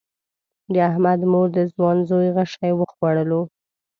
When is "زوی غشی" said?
2.09-2.71